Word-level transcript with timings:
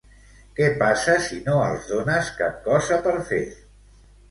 Què 0.59 0.69
passa 0.79 1.17
si 1.25 1.37
no 1.51 1.59
els 1.67 1.85
dones 1.91 2.33
cap 2.41 2.59
cosa 2.71 3.01
per 3.07 3.17
fer? 3.31 3.45